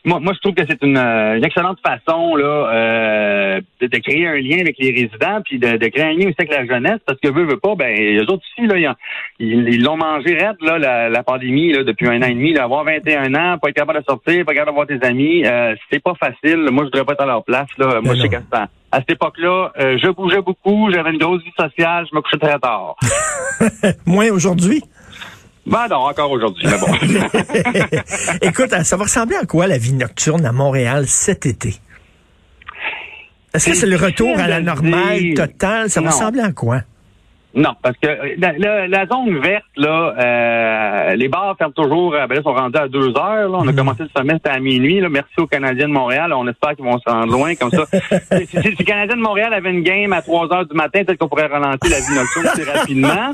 Moi, 0.06 0.20
moi, 0.20 0.34
je 0.34 0.40
trouve 0.40 0.54
que 0.56 0.64
c'est 0.68 0.82
une, 0.84 0.98
euh, 0.98 1.38
une 1.38 1.46
excellente 1.46 1.80
façon 1.86 2.36
là 2.36 2.46
euh, 2.46 3.62
de, 3.82 3.88
de 3.88 3.98
créer 4.00 4.28
un 4.28 4.36
lien 4.38 4.60
avec 4.60 4.78
les 4.80 4.92
résidents, 4.92 5.42
puis 5.44 5.60
de, 5.60 5.78
de 5.78 5.88
créer 5.88 6.04
un 6.06 6.14
lien 6.14 6.28
aussi 6.28 6.36
avec 6.40 6.52
la 6.52 6.66
jeunesse, 6.66 7.00
parce 7.06 7.20
que 7.20 7.30
veut, 7.30 7.46
veut 7.46 7.60
pas, 7.60 7.76
ben 7.76 7.96
eux 8.18 8.22
autres 8.24 8.44
aussi, 8.58 8.68
là, 8.68 8.78
ils 8.78 8.88
ont- 8.88 8.96
ils 9.40 9.70
ils 9.76 9.84
l'ont 9.84 9.98
mangé 9.98 10.34
raide, 10.36 10.56
là, 10.62 10.78
la, 10.78 11.10
la 11.10 11.24
pandémie, 11.24 11.72
là, 11.74 11.84
depuis 11.84 12.08
un 12.08 12.22
an 12.22 12.28
et 12.28 12.34
demi, 12.34 12.54
là, 12.54 12.64
avoir 12.64 12.84
21 12.84 13.34
ans, 13.36 13.58
pas 13.58 13.70
être 13.70 13.76
capable 13.76 14.00
de 14.00 14.06
sortir, 14.06 14.46
pas 14.46 14.54
capable 14.54 14.72
de 14.72 14.76
voir 14.76 14.88
tes 14.88 15.06
amis, 15.06 15.46
euh, 15.46 15.76
c'est 15.92 16.02
pas 16.02 16.14
facile. 16.16 16.68
Moi, 16.72 16.84
je 16.84 16.86
voudrais 16.86 17.04
pas 17.06 17.14
être 17.14 17.24
à 17.24 17.26
leur 17.26 17.44
place, 17.44 17.68
là. 17.78 18.00
Moi, 18.02 18.02
Mais 18.04 18.16
je 18.16 18.22
sais 18.22 18.30
qu'à 18.30 18.42
à 18.92 19.00
cette 19.00 19.12
époque-là, 19.12 19.72
euh, 19.80 19.98
je 20.02 20.10
bougeais 20.10 20.42
beaucoup, 20.42 20.90
j'avais 20.92 21.12
une 21.12 21.18
grosse 21.20 21.44
vie 21.44 21.54
sociale, 21.58 22.06
je 22.10 22.16
me 22.16 22.22
couchais 22.22 22.38
très 22.38 22.58
tard. 22.60 22.96
Moins 24.06 24.30
aujourd'hui? 24.30 24.84
ben 25.66 25.88
non, 25.90 25.98
encore 26.08 26.30
aujourd'hui, 26.32 26.66
mais 26.68 26.78
bon. 26.78 26.94
Écoute, 28.42 28.70
ça 28.84 28.98
va 28.98 29.04
ressembler 29.04 29.36
à 29.36 29.46
quoi 29.46 29.68
la 29.68 29.78
vie 29.78 29.94
nocturne 29.94 30.46
à 30.46 30.52
Montréal 30.52 31.08
cet 31.08 31.46
été? 31.46 31.76
Est-ce 33.54 33.68
que 33.68 33.74
C'est 33.74 33.88
le 33.88 33.96
retour 33.96 34.38
à 34.38 34.48
la 34.48 34.60
normale 34.62 35.20
dire. 35.20 35.36
totale? 35.36 35.90
Ça 35.90 36.02
va 36.02 36.12
ressembler 36.12 36.42
à 36.42 36.52
quoi? 36.52 36.82
Non, 37.56 37.72
parce 37.82 37.96
que 37.98 38.08
euh, 38.08 38.36
la, 38.38 38.52
la- 38.58 38.88
la 38.88 39.06
zone 39.06 39.38
verte, 39.40 39.64
là, 39.78 40.14
euh, 40.20 41.16
les 41.16 41.28
bars 41.30 41.56
ferment 41.58 41.74
toujours, 41.74 42.14
euh, 42.14 42.28
ben 42.28 42.36
là, 42.36 42.42
ils 42.42 42.44
sont 42.44 42.54
rendus 42.54 42.78
à 42.78 42.88
deux 42.90 43.10
heures. 43.18 43.50
Là. 43.50 43.58
On 43.60 43.68
a 43.68 43.72
Mhm. 43.72 43.76
commencé 43.78 44.04
le 44.04 44.10
semestre 44.16 44.50
à 44.52 44.60
minuit. 44.60 45.00
Là. 45.00 45.08
Merci 45.10 45.32
aux 45.40 45.48
Canadiens 45.48 45.88
de 45.88 45.94
Montréal. 45.94 46.34
On 46.34 46.48
espère 46.50 46.76
qu'ils 46.76 46.84
vont 46.84 47.00
se 47.00 47.10
rendre 47.10 47.32
loin 47.32 47.56
comme 47.56 47.72
ça. 47.72 47.86
si, 48.40 48.46
si- 48.48 48.62
si 48.62 48.76
les 48.78 48.84
Canadiens 48.86 49.16
de 49.16 49.22
Montréal 49.22 49.54
avaient 49.54 49.70
une 49.72 49.84
game 49.84 50.12
à 50.14 50.22
trois 50.22 50.52
heures 50.54 50.66
du 50.66 50.76
matin, 50.76 51.04
peut-être 51.06 51.18
qu'on 51.18 51.30
pourrait 51.30 51.46
ralentir 51.48 51.90
la 51.90 52.00
vie 52.00 52.14
nocturne 52.14 52.48
plus 52.54 52.70
rapidement. 52.70 53.32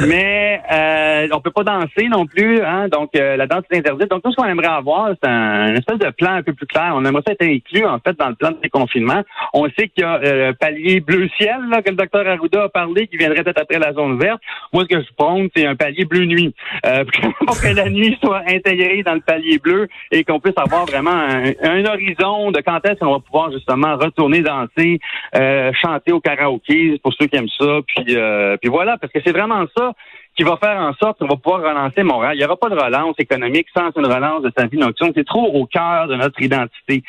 Mais 0.06 0.60
euh, 0.72 1.28
on 1.32 1.40
peut 1.40 1.50
pas 1.50 1.64
danser 1.64 2.08
non 2.08 2.26
plus, 2.26 2.62
hein, 2.62 2.88
donc 2.88 3.10
euh, 3.16 3.36
la 3.36 3.46
danse 3.46 3.64
est 3.70 3.78
interdite. 3.78 4.08
Donc 4.10 4.22
tout 4.22 4.30
ce 4.30 4.36
qu'on 4.36 4.44
aimerait 4.44 4.66
avoir, 4.68 5.08
c'est 5.20 5.28
un, 5.28 5.68
une 5.70 5.76
espèce 5.76 5.98
de 5.98 6.10
plan 6.10 6.32
un 6.34 6.42
peu 6.42 6.52
plus 6.52 6.66
clair. 6.66 6.92
On 6.94 7.04
aimerait 7.04 7.22
ça 7.26 7.32
être 7.32 7.42
inclus 7.42 7.84
en 7.86 7.98
fait 7.98 8.16
dans 8.18 8.28
le 8.28 8.34
plan 8.36 8.50
de 8.52 8.58
déconfinement. 8.62 9.22
On 9.52 9.64
sait 9.70 9.88
qu'il 9.88 10.02
y 10.02 10.04
a 10.04 10.20
euh, 10.22 10.52
palier 10.58 11.00
bleu 11.00 11.28
ciel 11.36 11.56
là, 11.70 11.82
que 11.82 11.90
le 11.90 11.96
docteur 11.96 12.26
Arruda 12.26 12.64
a 12.64 12.68
parlé, 12.68 13.06
qui 13.08 13.16
viendrait 13.16 13.42
peut-être 13.42 13.63
après 13.64 13.78
la 13.78 13.92
zone 13.92 14.18
verte. 14.18 14.40
Moi, 14.72 14.84
ce 14.84 14.96
que 14.96 15.02
je 15.02 15.12
prône, 15.16 15.48
c'est 15.54 15.66
un 15.66 15.74
palier 15.74 16.04
bleu 16.04 16.24
nuit, 16.24 16.54
euh, 16.86 17.04
pour 17.46 17.60
que 17.60 17.68
la 17.68 17.88
nuit 17.88 18.16
soit 18.22 18.42
intégrée 18.46 19.02
dans 19.02 19.14
le 19.14 19.20
palier 19.20 19.58
bleu 19.58 19.88
et 20.10 20.24
qu'on 20.24 20.40
puisse 20.40 20.56
avoir 20.56 20.86
vraiment 20.86 21.10
un, 21.10 21.84
horizon 21.84 22.50
de 22.50 22.60
quand 22.60 22.84
est-ce 22.86 22.98
qu'on 23.00 23.12
va 23.12 23.20
pouvoir 23.20 23.52
justement 23.52 23.96
retourner 23.96 24.40
danser, 24.40 25.00
euh, 25.36 25.72
chanter 25.80 26.12
au 26.12 26.20
karaoké 26.20 26.98
pour 27.02 27.12
ceux 27.14 27.26
qui 27.26 27.36
aiment 27.36 27.48
ça. 27.58 27.80
Puis, 27.86 28.16
euh, 28.16 28.56
puis 28.60 28.70
voilà, 28.70 28.96
parce 28.98 29.12
que 29.12 29.20
c'est 29.24 29.32
vraiment 29.32 29.64
ça 29.76 29.92
qui 30.36 30.42
va 30.42 30.56
faire 30.56 30.76
en 30.80 30.92
sorte 30.94 31.18
qu'on 31.18 31.28
va 31.28 31.36
pouvoir 31.36 31.62
relancer 31.62 32.02
Montréal. 32.02 32.34
Il 32.34 32.38
n'y 32.38 32.44
aura 32.44 32.56
pas 32.56 32.68
de 32.68 32.74
relance 32.74 33.14
économique 33.18 33.66
sans 33.76 33.90
une 33.96 34.06
relance 34.06 34.42
de 34.42 34.50
sa 34.56 34.66
vie 34.66 34.78
nocturne. 34.78 35.12
C'est 35.14 35.26
trop 35.26 35.46
au 35.46 35.66
cœur 35.66 36.08
de 36.08 36.16
notre 36.16 36.40
identité. 36.42 37.02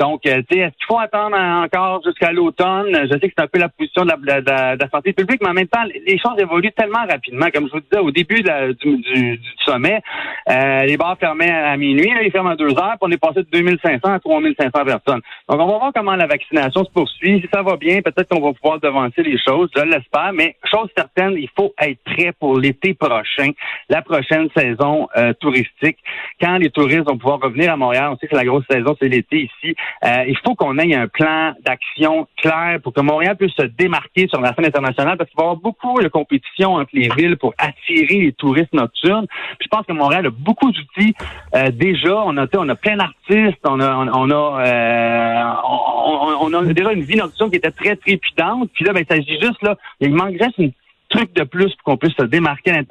Donc, 0.00 0.26
euh, 0.26 0.42
tu 0.50 0.56
sais, 0.56 0.64
est-ce 0.64 0.76
qu'il 0.76 0.86
faut 0.88 0.98
attendre 0.98 1.36
encore 1.36 2.02
jusqu'à 2.04 2.32
l'automne? 2.32 2.88
Je 2.92 3.12
sais 3.12 3.28
que 3.28 3.34
c'est 3.36 3.44
un 3.44 3.46
peu 3.46 3.60
la 3.60 3.68
position 3.68 4.04
de 4.04 4.10
la, 4.10 4.88
santé 4.90 5.12
publique, 5.12 5.40
mais 5.42 5.50
en 5.50 5.54
même 5.54 5.68
temps, 5.68 5.84
les 5.84 6.18
choses 6.18 6.38
évoluent 6.38 6.72
tellement 6.72 7.06
rapidement. 7.08 7.46
Comme 7.54 7.68
je 7.68 7.72
vous 7.72 7.80
disais, 7.80 8.02
au 8.02 8.10
début 8.10 8.42
du, 8.42 9.40
sommet, 9.64 10.02
euh, 10.50 10.82
les 10.82 10.96
bars 10.96 11.16
fermaient 11.18 11.50
à 11.50 11.76
minuit, 11.76 12.10
ils 12.24 12.32
ferment 12.32 12.50
à 12.50 12.56
deux 12.56 12.70
heures, 12.70 12.96
puis 13.00 13.02
on 13.02 13.10
est 13.10 13.16
passé 13.16 13.42
de 13.42 13.48
2500 13.52 14.00
à 14.04 14.18
3500 14.18 14.70
personnes. 14.84 15.20
Donc, 15.48 15.60
on 15.60 15.66
va 15.66 15.78
voir 15.78 15.92
comment 15.94 16.16
la 16.16 16.26
vaccination 16.26 16.84
se 16.84 16.90
poursuit. 16.90 17.40
Si 17.40 17.48
ça 17.52 17.62
va 17.62 17.76
bien, 17.76 18.02
peut-être 18.02 18.28
qu'on 18.28 18.40
va 18.40 18.52
pouvoir 18.52 18.80
devancer 18.80 19.22
les 19.22 19.38
choses, 19.38 19.70
je 19.76 19.82
l'espère, 19.82 20.32
mais 20.32 20.56
chose 20.64 20.88
certaine, 20.96 21.34
il 21.36 21.48
faut 21.56 21.72
être 21.80 22.02
prêt 22.04 22.32
pour 22.38 22.58
l'été 22.72 22.94
prochain, 22.94 23.50
la 23.88 24.02
prochaine 24.02 24.48
saison 24.56 25.08
euh, 25.16 25.32
touristique. 25.40 25.98
Quand 26.40 26.56
les 26.56 26.70
touristes 26.70 27.06
vont 27.08 27.18
pouvoir 27.18 27.40
revenir 27.40 27.72
à 27.72 27.76
Montréal, 27.76 28.10
on 28.12 28.16
sait 28.16 28.26
que 28.28 28.36
la 28.36 28.44
grosse 28.44 28.64
saison, 28.70 28.96
c'est 29.00 29.08
l'été 29.08 29.42
ici, 29.50 29.74
euh, 30.04 30.24
il 30.26 30.36
faut 30.44 30.54
qu'on 30.54 30.78
ait 30.78 30.94
un 30.94 31.06
plan 31.08 31.52
d'action 31.64 32.26
clair 32.40 32.78
pour 32.82 32.92
que 32.92 33.00
Montréal 33.00 33.36
puisse 33.36 33.54
se 33.54 33.66
démarquer 33.66 34.26
sur 34.28 34.40
la 34.40 34.54
scène 34.54 34.66
internationale, 34.66 35.16
parce 35.18 35.28
qu'il 35.30 35.36
va 35.38 35.44
y 35.44 35.46
avoir 35.46 35.60
beaucoup 35.60 36.00
de 36.00 36.08
compétition 36.08 36.74
entre 36.74 36.90
les 36.94 37.08
villes 37.16 37.36
pour 37.36 37.52
attirer 37.58 38.18
les 38.26 38.32
touristes 38.32 38.72
nocturnes. 38.72 39.26
Puis 39.58 39.66
je 39.66 39.68
pense 39.68 39.84
que 39.86 39.92
Montréal 39.92 40.26
a 40.26 40.30
beaucoup 40.30 40.70
d'outils 40.72 41.14
euh, 41.54 41.70
déjà. 41.70 42.22
On 42.24 42.36
a, 42.38 42.46
on 42.56 42.68
a 42.68 42.74
plein 42.74 42.96
d'artistes, 42.96 43.60
on 43.64 43.80
a, 43.80 43.94
on, 43.96 44.08
on 44.14 44.30
a, 44.30 44.66
euh, 44.66 45.52
on, 45.68 46.46
on- 46.46 46.54
a 46.54 46.72
déjà 46.72 46.92
une 46.92 47.02
vie 47.02 47.16
nocturne 47.16 47.50
qui 47.50 47.56
était 47.56 47.70
très 47.70 47.96
trépidante. 47.96 48.70
Puis 48.74 48.84
là, 48.84 48.92
ben, 48.92 49.04
il 49.08 49.14
s'agit 49.14 49.40
juste 49.40 49.62
là, 49.62 49.76
il 50.00 50.14
manque 50.14 50.36
juste 50.42 50.58
une 50.58 50.72
truc 51.12 51.34
de 51.34 51.44
plus 51.44 51.74
pour 51.76 51.84
qu'on 51.84 51.96
puisse 51.96 52.14
se 52.18 52.24
démarquer 52.24 52.70
à 52.70 52.82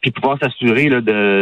puis 0.00 0.10
pouvoir 0.10 0.38
s'assurer 0.40 0.88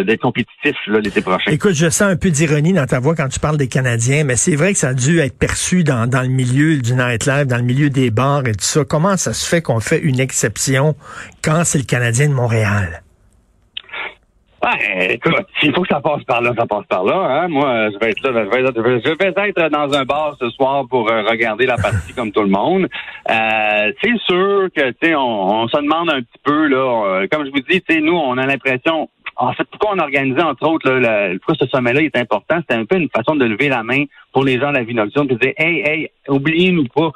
d'être 0.04 0.20
compétitif 0.20 0.76
l'été 0.86 1.20
prochain. 1.20 1.50
Écoute, 1.50 1.74
je 1.74 1.90
sens 1.90 2.02
un 2.02 2.16
peu 2.16 2.30
d'ironie 2.30 2.72
dans 2.72 2.86
ta 2.86 3.00
voix 3.00 3.14
quand 3.14 3.28
tu 3.28 3.40
parles 3.40 3.56
des 3.56 3.68
Canadiens, 3.68 4.24
mais 4.24 4.36
c'est 4.36 4.56
vrai 4.56 4.72
que 4.72 4.78
ça 4.78 4.88
a 4.88 4.94
dû 4.94 5.18
être 5.18 5.38
perçu 5.38 5.84
dans, 5.84 6.06
dans 6.06 6.22
le 6.22 6.28
milieu 6.28 6.78
du 6.78 6.94
nightlife, 6.94 7.46
dans 7.46 7.56
le 7.56 7.62
milieu 7.62 7.90
des 7.90 8.10
bars 8.10 8.46
et 8.46 8.52
tout 8.52 8.64
ça. 8.64 8.84
Comment 8.84 9.16
ça 9.16 9.32
se 9.32 9.48
fait 9.48 9.62
qu'on 9.62 9.80
fait 9.80 10.00
une 10.00 10.20
exception 10.20 10.94
quand 11.42 11.62
c'est 11.64 11.78
le 11.78 11.84
Canadien 11.84 12.28
de 12.28 12.34
Montréal? 12.34 13.02
Ouais, 14.60 15.14
écoute, 15.14 15.46
s'il 15.60 15.72
faut 15.72 15.82
que 15.82 15.88
ça 15.88 16.00
passe 16.00 16.24
par 16.24 16.40
là, 16.40 16.52
ça 16.56 16.66
passe 16.66 16.84
par 16.88 17.04
là. 17.04 17.14
Hein? 17.14 17.48
Moi, 17.48 17.90
je 17.92 17.98
vais 17.98 18.10
être 18.10 18.22
là, 18.22 18.44
je 18.44 18.50
vais 18.50 18.60
être, 18.64 18.74
je 19.04 19.16
vais 19.16 19.50
être 19.50 19.70
dans 19.70 19.96
un 19.96 20.04
bar 20.04 20.34
ce 20.40 20.50
soir 20.50 20.84
pour 20.90 21.08
euh, 21.08 21.22
regarder 21.22 21.64
la 21.64 21.76
partie 21.76 22.12
comme 22.12 22.32
tout 22.32 22.42
le 22.42 22.48
monde. 22.48 22.88
Euh, 23.30 23.92
c'est 24.02 24.18
sûr 24.26 24.68
que, 24.74 24.90
tu 24.90 24.96
sais, 25.00 25.14
on, 25.14 25.62
on 25.62 25.68
se 25.68 25.76
demande 25.76 26.10
un 26.10 26.20
petit 26.22 26.40
peu 26.42 26.66
là. 26.66 27.20
euh, 27.20 27.26
comme 27.30 27.44
je 27.46 27.50
vous 27.50 27.60
dis, 27.60 27.80
tu 27.82 27.94
sais, 27.94 28.00
nous, 28.00 28.16
on 28.16 28.36
a 28.36 28.46
l'impression. 28.46 29.08
En 29.36 29.52
fait, 29.52 29.62
pourquoi 29.70 29.94
on 29.94 29.98
a 30.00 30.02
organisé, 30.02 30.42
entre 30.42 30.66
autres, 30.68 30.90
là, 30.90 31.28
le, 31.28 31.38
pourquoi 31.38 31.54
ce 31.64 31.70
sommet-là 31.70 32.02
est 32.02 32.16
important, 32.16 32.56
c'était 32.60 32.74
un 32.74 32.84
peu 32.84 32.96
une 32.96 33.08
façon 33.10 33.36
de 33.36 33.44
lever 33.44 33.68
la 33.68 33.84
main 33.84 34.02
pour 34.32 34.44
les 34.44 34.58
gens 34.58 34.68
de 34.68 34.76
la 34.76 34.84
vie 34.84 34.94
nocturne, 34.94 35.26
puis 35.26 35.36
dire, 35.36 35.52
hey, 35.56 35.82
hey, 35.86 36.10
oubliez-nous 36.28 36.86
pas, 36.94 37.10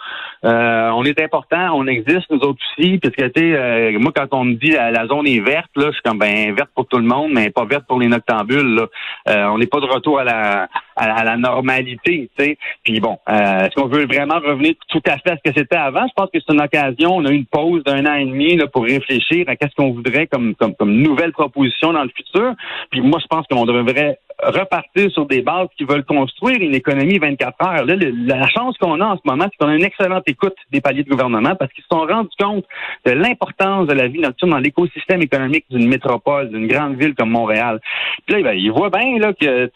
euh, 0.44 0.90
on 0.90 1.04
est 1.04 1.20
important, 1.20 1.74
on 1.74 1.86
existe, 1.86 2.30
nous 2.30 2.38
autres 2.38 2.60
aussi, 2.78 2.98
puisque, 2.98 3.32
tu 3.32 3.40
sais, 3.40 3.54
euh, 3.54 3.98
moi, 3.98 4.12
quand 4.14 4.28
on 4.32 4.44
me 4.44 4.54
dit 4.54 4.70
la, 4.70 5.06
zone 5.06 5.26
est 5.26 5.40
verte, 5.40 5.70
là, 5.76 5.86
je 5.86 5.92
suis 5.92 6.02
comme, 6.02 6.18
ben, 6.18 6.54
verte 6.54 6.70
pour 6.74 6.86
tout 6.86 6.98
le 6.98 7.04
monde, 7.04 7.32
mais 7.32 7.50
pas 7.50 7.64
verte 7.64 7.84
pour 7.86 8.00
les 8.00 8.08
noctambules, 8.08 8.74
là. 8.74 8.86
Euh, 9.28 9.46
on 9.48 9.58
n'est 9.58 9.66
pas 9.66 9.80
de 9.80 9.86
retour 9.86 10.18
à 10.18 10.24
la, 10.24 10.68
à 10.96 11.06
la, 11.06 11.14
à 11.14 11.24
la 11.24 11.36
normalité, 11.36 12.30
tu 12.36 12.44
sais. 12.44 12.58
Puis 12.82 13.00
bon, 13.00 13.18
euh, 13.28 13.66
est-ce 13.66 13.74
qu'on 13.74 13.88
veut 13.88 14.06
vraiment 14.06 14.40
revenir 14.40 14.74
tout 14.88 15.02
à 15.06 15.18
fait 15.18 15.30
à 15.30 15.36
ce 15.36 15.50
que 15.50 15.56
c'était 15.56 15.76
avant? 15.76 16.06
Je 16.08 16.12
pense 16.14 16.30
que 16.32 16.38
c'est 16.40 16.52
une 16.52 16.60
occasion, 16.60 17.16
on 17.16 17.24
a 17.24 17.30
une 17.30 17.46
pause 17.46 17.84
d'un 17.84 18.04
an 18.06 18.14
et 18.14 18.24
demi, 18.24 18.56
là, 18.56 18.66
pour 18.66 18.84
réfléchir 18.84 19.44
à 19.48 19.56
qu'est-ce 19.56 19.74
qu'on 19.76 19.92
voudrait 19.92 20.26
comme, 20.26 20.54
comme, 20.54 20.74
comme 20.74 20.92
nouvelle 20.92 21.32
proposition 21.32 21.92
dans 21.92 22.02
le 22.02 22.10
futur. 22.14 22.54
Puis 22.90 23.00
moi, 23.00 23.18
je 23.20 23.26
pense 23.26 23.46
qu'on 23.46 23.64
devrait 23.64 24.18
repartir 24.42 25.10
sur 25.10 25.26
des 25.26 25.42
bases 25.42 25.68
qui 25.76 25.84
veulent 25.84 26.04
construire 26.04 26.60
une 26.60 26.74
économie 26.74 27.18
24 27.18 27.66
heures. 27.66 27.84
Là, 27.84 27.94
la 27.96 28.48
chance 28.48 28.76
qu'on 28.78 29.00
a 29.00 29.06
en 29.06 29.16
ce 29.16 29.22
moment, 29.24 29.44
c'est 29.44 29.56
qu'on 29.64 29.70
a 29.70 29.76
une 29.76 29.84
excellente 29.84 30.24
écoute 30.26 30.56
des 30.70 30.80
paliers 30.80 31.04
de 31.04 31.10
gouvernement 31.10 31.54
parce 31.54 31.72
qu'ils 31.72 31.84
se 31.84 31.88
sont 31.92 32.06
rendus 32.06 32.28
compte 32.38 32.64
de 33.04 33.12
l'importance 33.12 33.86
de 33.86 33.92
la 33.92 34.08
vie 34.08 34.20
nocturne 34.20 34.50
dans 34.50 34.58
l'écosystème 34.58 35.22
économique 35.22 35.66
d'une 35.70 35.88
métropole, 35.88 36.50
d'une 36.50 36.66
grande 36.66 36.96
ville 36.96 37.14
comme 37.14 37.30
Montréal. 37.30 37.80
Puis 38.26 38.36
là, 38.36 38.50
ben, 38.50 38.58
ils 38.58 38.70
voient 38.70 38.90
bien 38.90 39.18
là 39.18 39.32
que, 39.32 39.70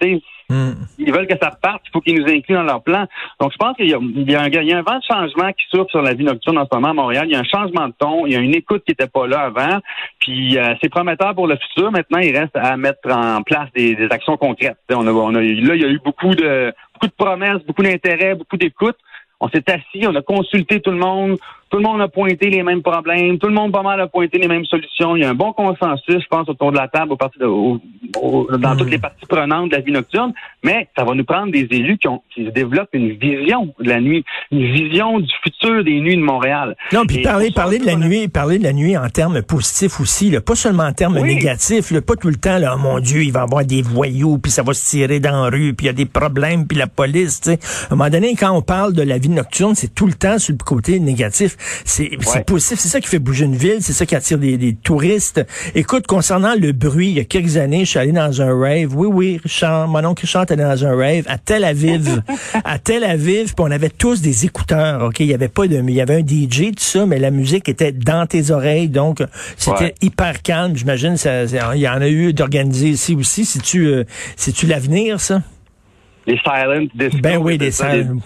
Hmm. 0.48 0.74
ils 0.98 1.12
veulent 1.12 1.26
que 1.26 1.36
ça 1.42 1.50
reparte, 1.50 1.82
il 1.86 1.90
faut 1.92 2.00
qu'ils 2.00 2.20
nous 2.20 2.28
incluent 2.30 2.54
dans 2.54 2.62
leur 2.62 2.80
plan. 2.82 3.06
Donc, 3.40 3.50
je 3.52 3.56
pense 3.56 3.76
qu'il 3.76 3.86
y 3.86 3.90
y 3.90 4.32
y 4.32 4.36
a 4.36 4.42
un 4.42 4.82
vent 4.82 4.98
de 4.98 5.02
changement 5.02 5.52
qui 5.52 5.64
souffle 5.70 5.90
sur 5.90 6.02
la 6.02 6.14
vie 6.14 6.22
nocturne 6.24 6.56
en 6.58 6.66
ce 6.70 6.74
moment 6.74 6.90
à 6.90 6.94
Montréal. 6.94 7.24
Il 7.28 7.32
y 7.32 7.36
a 7.36 7.40
un 7.40 7.44
changement 7.44 7.88
de 7.88 7.94
ton, 7.98 8.26
il 8.26 8.32
y 8.32 8.36
a 8.36 8.38
une 8.38 8.54
écoute 8.54 8.84
qui 8.86 8.92
n'était 8.92 9.08
pas 9.08 9.26
là 9.26 9.40
avant. 9.40 9.80
Puis, 10.20 10.56
euh, 10.56 10.74
c'est 10.80 10.88
prometteur 10.88 11.34
pour 11.34 11.48
le 11.48 11.56
futur. 11.56 11.90
Maintenant, 11.90 12.18
il 12.18 12.36
reste 12.36 12.54
à 12.56 12.76
mettre 12.76 13.10
en 13.10 13.42
place 13.42 13.68
des, 13.74 13.96
des 13.96 14.06
actions 14.10 14.36
concrètes. 14.36 14.78
On 14.90 15.06
a, 15.06 15.10
on 15.10 15.34
a, 15.34 15.40
là, 15.40 15.74
il 15.74 15.82
y 15.82 15.84
a 15.84 15.88
eu 15.88 16.00
beaucoup 16.04 16.34
de 16.34 16.72
beaucoup 16.94 17.08
de 17.08 17.12
promesses, 17.24 17.62
beaucoup 17.66 17.82
d'intérêt, 17.82 18.34
beaucoup 18.36 18.56
d'écoute. 18.56 18.96
On 19.38 19.48
s'est 19.50 19.64
assis, 19.70 20.06
on 20.06 20.14
a 20.14 20.22
consulté 20.22 20.80
tout 20.80 20.90
le 20.90 20.96
monde, 20.96 21.36
tout 21.68 21.76
le 21.76 21.82
monde 21.82 22.00
a 22.00 22.08
pointé 22.08 22.48
les 22.48 22.62
mêmes 22.62 22.80
problèmes, 22.80 23.38
tout 23.38 23.48
le 23.48 23.52
monde 23.52 23.70
pas 23.70 23.82
mal 23.82 24.00
a 24.00 24.06
pointé 24.06 24.38
les 24.38 24.48
mêmes 24.48 24.64
solutions. 24.64 25.14
Il 25.14 25.20
y 25.20 25.24
a 25.26 25.28
un 25.28 25.34
bon 25.34 25.52
consensus, 25.52 26.22
je 26.22 26.26
pense, 26.28 26.48
autour 26.48 26.72
de 26.72 26.78
la 26.78 26.88
table, 26.88 27.12
au 27.12 27.16
parti 27.18 27.38
de, 27.38 27.44
au- 27.44 27.78
au- 28.20 28.48
dans 28.56 28.74
Hmm. 28.74 28.78
toutes 28.78 28.90
les 28.90 28.98
parties 28.98 29.26
prenantes 29.26 29.70
de 29.70 29.76
la 29.76 29.82
vie 29.82 29.92
nocturne. 29.92 30.32
Mais 30.64 30.88
ça 30.96 31.04
va 31.04 31.14
nous 31.14 31.24
prendre 31.24 31.52
des 31.52 31.66
élus 31.70 31.98
qui, 31.98 32.08
ont, 32.08 32.22
qui 32.34 32.50
développent 32.50 32.88
une 32.92 33.12
vision 33.12 33.72
de 33.78 33.88
la 33.88 34.00
nuit, 34.00 34.24
une 34.50 34.72
vision 34.72 35.20
du 35.20 35.30
futur 35.42 35.84
des 35.84 36.00
nuits 36.00 36.16
de 36.16 36.22
Montréal. 36.22 36.76
Non, 36.92 37.04
puis 37.06 37.22
parler, 37.22 37.50
parler 37.50 37.78
de 37.78 37.86
la 37.86 37.94
nuit, 37.96 38.28
parler 38.28 38.58
de 38.58 38.64
la 38.64 38.72
nuit 38.72 38.96
en 38.96 39.08
termes 39.08 39.42
positifs 39.42 40.00
aussi, 40.00 40.30
là, 40.30 40.40
pas 40.40 40.54
seulement 40.56 40.84
en 40.84 40.92
termes 40.92 41.18
Oui. 41.18 41.34
négatifs, 41.34 41.90
là, 41.90 42.00
pas 42.00 42.16
tout 42.16 42.28
le 42.28 42.36
temps, 42.36 42.58
là, 42.58 42.74
oh 42.76 42.78
mon 42.78 42.98
Dieu, 43.00 43.22
il 43.22 43.32
va 43.32 43.40
y 43.40 43.42
avoir 43.42 43.64
des 43.64 43.82
voyous, 43.82 44.38
puis 44.38 44.50
ça 44.50 44.62
va 44.62 44.72
se 44.74 44.88
tirer 44.88 45.20
dans 45.20 45.44
la 45.44 45.50
rue, 45.50 45.74
puis 45.74 45.86
il 45.86 45.88
y 45.88 45.90
a 45.90 45.92
des 45.92 46.06
problèmes, 46.06 46.66
puis 46.66 46.76
la 46.76 46.86
police, 46.86 47.40
tu 47.40 47.50
sais. 47.50 47.58
À 47.90 47.92
un 47.94 47.96
moment 47.96 48.10
donné, 48.10 48.34
quand 48.34 48.50
on 48.50 48.62
parle 48.62 48.92
de 48.92 49.02
la 49.02 49.18
vie 49.18 49.28
nocturne, 49.28 49.74
c'est 49.74 49.94
tout 49.94 50.06
le 50.06 50.14
temps 50.14 50.38
sur 50.38 50.52
le 50.58 50.64
côté 50.64 50.98
négatif. 51.00 51.56
C'est 51.84 52.10
c'est 52.20 52.38
Ouais. 52.38 52.44
positif, 52.44 52.78
c'est 52.78 52.88
ça 52.88 53.00
qui 53.00 53.08
fait 53.08 53.18
bouger 53.18 53.44
une 53.44 53.56
ville, 53.56 53.78
c'est 53.80 53.92
ça 53.92 54.04
qui 54.06 54.14
attire 54.14 54.38
des, 54.38 54.56
des 54.58 54.74
touristes. 54.74 55.44
Écoute, 55.74 56.06
concernant 56.06 56.54
le 56.58 56.72
bruit, 56.72 57.08
il 57.08 57.16
y 57.16 57.20
a 57.20 57.24
quelques 57.24 57.56
années, 57.56 57.84
je 57.84 57.90
suis 57.96 58.02
allé 58.02 58.12
dans 58.12 58.42
un 58.42 58.58
rave. 58.58 58.96
Oui, 58.96 59.08
oui, 59.10 59.40
Richard, 59.42 59.88
mon 59.88 60.04
oncle 60.04 60.22
Richard 60.22 60.44
était 60.44 60.56
dans 60.56 60.84
un 60.84 60.94
rave 60.96 61.24
à 61.28 61.38
Tel 61.38 61.64
Aviv. 61.64 62.22
à 62.64 62.78
Tel 62.78 63.04
Aviv, 63.04 63.46
puis 63.54 63.54
on 63.58 63.70
avait 63.70 63.90
tous 63.90 64.20
des 64.22 64.44
écouteurs, 64.44 65.02
OK? 65.04 65.20
Il 65.20 65.26
y 65.26 65.34
avait 65.34 65.48
pas 65.48 65.66
de... 65.66 65.76
Il 65.76 65.90
y 65.90 66.00
avait 66.00 66.16
un 66.16 66.26
DJ, 66.26 66.72
tout 66.72 66.74
ça, 66.78 67.06
mais 67.06 67.18
la 67.18 67.30
musique 67.30 67.68
était 67.68 67.92
dans 67.92 68.26
tes 68.26 68.50
oreilles, 68.50 68.88
donc 68.88 69.22
c'était 69.56 69.76
Ouais. 69.84 69.94
hyper 70.02 70.42
calme. 70.42 70.76
J'imagine 70.76 71.16
ça, 71.16 71.46
ça- 71.48 71.74
il 71.74 71.80
y 71.80 71.88
en 71.88 72.00
a 72.00 72.08
eu 72.08 72.32
d'organiser 72.32 72.88
ici 72.90 73.14
aussi. 73.14 73.44
C'est-tu 73.44 73.86
euh, 73.86 74.04
l'avenir, 74.68 75.20
ça? 75.20 75.42
Les 76.26 76.38
silent. 76.38 76.88
Ben 77.22 77.36
oui, 77.38 77.56
des 77.56 77.70
silent. 77.70 78.18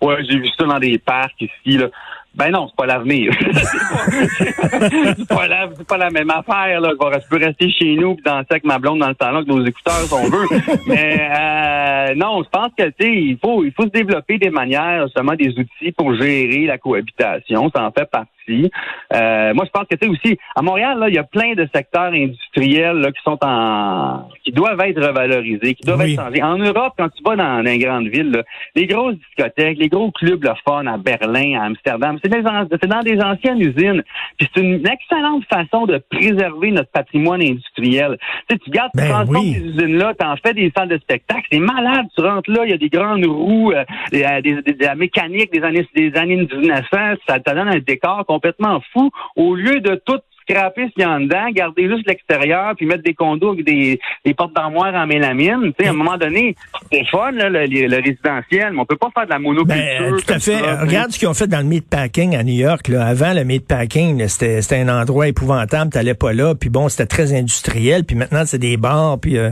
Ouais, 0.00 0.16
j'ai 0.28 0.38
vu 0.38 0.48
ça 0.56 0.64
dans 0.64 0.78
des 0.78 0.98
parcs 0.98 1.40
ici, 1.40 1.76
là. 1.78 1.88
Ben 2.34 2.50
non, 2.50 2.66
c'est 2.68 2.76
pas 2.76 2.86
l'avenir. 2.86 3.30
c'est 3.52 5.28
pas 5.28 5.46
la, 5.46 5.68
c'est 5.76 5.86
pas 5.86 5.98
la 5.98 6.10
même 6.10 6.30
affaire, 6.30 6.80
là. 6.80 6.92
Je 6.98 7.28
peux 7.28 7.36
rester 7.44 7.70
chez 7.70 7.94
nous 7.94 8.14
puis 8.14 8.24
danser 8.24 8.46
avec 8.50 8.64
ma 8.64 8.78
blonde 8.78 9.00
dans 9.00 9.08
le 9.08 9.16
salon 9.20 9.38
avec 9.38 9.48
nos 9.48 9.64
écouteurs 9.64 10.00
si 10.06 10.14
on 10.14 10.30
veut. 10.30 10.46
Mais 10.86 11.28
euh, 11.30 12.14
non, 12.14 12.42
je 12.42 12.48
pense 12.48 12.70
que 12.76 12.88
tu 12.88 13.06
il 13.06 13.38
faut 13.38 13.64
il 13.64 13.72
faut 13.72 13.84
se 13.84 13.90
développer 13.90 14.38
des 14.38 14.50
manières, 14.50 15.04
justement, 15.04 15.34
des 15.34 15.50
outils 15.50 15.92
pour 15.92 16.14
gérer 16.14 16.64
la 16.66 16.78
cohabitation. 16.78 17.70
Ça 17.74 17.84
en 17.84 17.90
fait 17.90 18.08
partie. 18.10 18.28
Euh, 18.48 19.54
moi, 19.54 19.64
je 19.64 19.70
pense 19.70 19.86
que 19.88 19.94
tu 19.96 20.06
sais 20.06 20.08
aussi, 20.10 20.38
à 20.56 20.62
Montréal, 20.62 20.98
là, 20.98 21.08
il 21.08 21.14
y 21.14 21.18
a 21.18 21.24
plein 21.24 21.54
de 21.54 21.68
secteurs 21.74 22.12
industriels 22.12 22.96
là, 22.98 23.12
qui 23.12 23.22
sont 23.22 23.38
en 23.42 24.28
qui 24.44 24.52
doivent 24.52 24.80
être 24.80 25.00
revalorisés, 25.00 25.74
qui 25.74 25.86
doivent 25.86 26.00
Oui. 26.00 26.14
être 26.14 26.20
changés. 26.22 26.42
En 26.42 26.56
Europe, 26.58 26.94
quand 26.98 27.08
tu 27.10 27.22
vas 27.24 27.36
dans, 27.36 27.56
dans 27.56 27.62
les 27.62 27.78
grandes 27.78 28.08
villes, 28.08 28.30
là, 28.32 28.42
les 28.74 28.86
grosses 28.86 29.14
discothèques, 29.16 29.78
les 29.78 29.88
gros 29.88 30.10
clubs 30.10 30.42
le 30.42 30.50
fun 30.64 30.86
à 30.86 30.96
Berlin, 30.98 31.60
à 31.60 31.64
Amsterdam, 31.66 32.18
c'est 32.22 32.86
dans 32.86 33.00
des 33.00 33.20
anciennes 33.20 33.60
usines. 33.60 34.02
Puis 34.38 34.48
c'est 34.54 34.60
une 34.60 34.84
excellente 34.86 35.44
façon 35.52 35.86
de 35.86 35.98
préserver 36.10 36.72
notre 36.72 36.90
patrimoine 36.90 37.42
industriel. 37.42 38.18
Tu 38.48 38.54
sais, 38.56 38.60
tu 38.64 38.70
gardes, 38.70 38.90
tu 38.96 39.02
Ben 39.02 39.08
transformes 39.10 39.36
oui. 39.44 39.54
ces 39.54 39.60
usines-là, 39.64 40.14
tu 40.18 40.26
en 40.26 40.36
fais 40.36 40.54
des 40.54 40.72
salles 40.76 40.88
de 40.88 40.98
spectacle, 40.98 41.46
c'est 41.50 41.58
malade, 41.58 42.06
tu 42.16 42.22
rentres 42.24 42.50
là, 42.50 42.64
il 42.64 42.70
y 42.70 42.74
a 42.74 42.78
des 42.78 42.88
grandes 42.88 43.24
roues, 43.24 43.72
euh, 43.72 43.84
des, 44.10 44.24
des- 44.42 44.62
des- 44.62 44.72
de 44.74 44.84
la 44.84 44.94
mécanique 44.94 45.52
des 45.52 45.62
années 45.62 45.86
des 45.94 46.14
années 46.16 46.36
1900, 46.36 46.86
ça 47.28 47.38
te 47.40 47.54
donne 47.54 47.68
un 47.68 47.78
décor 47.78 48.24
complètement 48.32 48.80
fou. 48.92 49.10
Au 49.36 49.54
lieu 49.54 49.80
de 49.80 49.94
tout 50.06 50.20
scraper 50.42 50.86
ce 50.88 50.92
qu'il 50.94 51.02
y 51.02 51.06
a 51.06 51.10
en 51.10 51.20
dedans, 51.20 51.50
garder 51.52 51.88
juste 51.88 52.06
l'extérieur, 52.06 52.74
puis 52.76 52.86
mettre 52.86 53.02
des 53.02 53.14
condos 53.14 53.52
avec 53.52 53.64
des, 53.64 53.98
des 54.24 54.34
portes 54.34 54.54
d'armoire 54.54 54.94
en 54.94 55.06
mélamine. 55.06 55.72
Tu 55.78 55.84
sais, 55.84 55.88
à 55.88 55.90
un 55.90 55.94
moment 55.94 56.16
donné, 56.16 56.54
c'est 56.92 57.04
fun, 57.10 57.30
là, 57.32 57.48
le, 57.48 57.66
le- 57.66 57.86
le 57.88 57.96
résidentiel, 57.96 58.72
mais 58.72 58.80
on 58.80 58.84
peut 58.86 58.96
pas 58.96 59.10
faire 59.14 59.24
de 59.26 59.30
la 59.30 59.38
monoculture. 59.38 59.74
Ben, 59.76 60.12
euh, 60.12 60.18
tout 60.18 60.32
à 60.32 60.38
fait. 60.38 60.58
ça. 60.58 60.80
Regarde 60.80 61.10
ce 61.12 61.18
qu'ils 61.18 61.28
ont 61.28 61.34
fait 61.34 61.46
dans 61.46 61.58
le 61.58 61.64
meatpacking 61.64 62.36
à 62.36 62.42
New 62.42 62.54
York. 62.54 62.88
Là. 62.88 63.06
Avant, 63.06 63.32
le 63.32 63.44
meatpacking, 63.44 64.26
c'était 64.28 64.62
c'était 64.62 64.78
un 64.80 64.88
endroit 65.00 65.28
épouvantable. 65.28 65.90
T'allais 65.90 66.14
pas 66.14 66.32
là. 66.32 66.54
Puis 66.54 66.70
bon, 66.70 66.88
c'était 66.88 67.06
très 67.06 67.32
industriel. 67.34 68.04
Puis 68.04 68.16
maintenant, 68.16 68.42
c'est 68.46 68.58
des 68.58 68.76
bars, 68.76 69.18
puis 69.20 69.38
euh, 69.38 69.50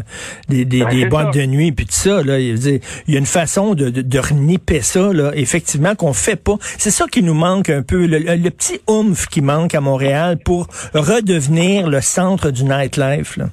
des, 0.48 0.64
des, 0.64 0.80
Ben, 0.84 0.88
des 0.90 1.06
boîtes 1.06 1.34
ça. 1.34 1.40
de 1.40 1.46
nuit, 1.46 1.72
puis 1.72 1.86
tout 1.86 1.92
ça. 1.92 2.22
Là, 2.22 2.38
il, 2.38 2.80
y 3.08 3.14
a 3.16 3.18
une 3.18 3.26
façon 3.26 3.74
de, 3.74 3.90
de, 3.90 4.02
de 4.02 4.18
renipper 4.18 4.80
ça, 4.80 5.12
là, 5.12 5.30
effectivement, 5.34 5.94
qu'on 5.94 6.12
fait 6.12 6.36
pas. 6.42 6.56
C'est 6.60 6.90
ça 6.90 7.06
qui 7.10 7.22
nous 7.22 7.34
manque 7.34 7.70
un 7.70 7.82
peu. 7.82 8.06
Le, 8.06 8.18
le- 8.18 8.36
le 8.36 8.50
petit 8.50 8.80
oomph 8.86 9.26
qui 9.26 9.40
manque 9.42 9.74
à 9.74 9.80
Montréal 9.80 10.38
pour 10.44 10.66
redevenir 10.94 11.88
le 11.88 12.00
centre 12.00 12.50
du 12.50 12.64
nightlife. 12.64 13.36
Là? 13.36 13.46